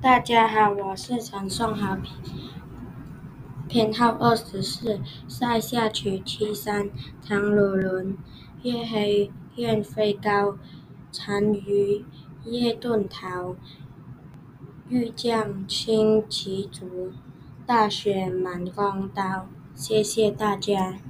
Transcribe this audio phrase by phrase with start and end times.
[0.00, 1.98] 大家好我是陈颂豪
[3.68, 6.88] 编号二十四塞下曲七三
[7.26, 8.16] 唐鲁伦
[8.62, 10.56] 月黑雁飞高
[11.12, 12.04] 单于
[12.44, 13.56] 夜遁逃
[14.88, 17.10] 欲将轻骑逐
[17.66, 21.00] 大雪满弓刀谢谢大家。